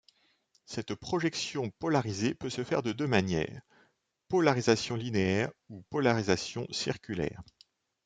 [0.65, 3.61] Cette projection polarisée peut se faire de deux manières:
[4.29, 7.43] polarisation linéaire ou polarisation circulaire.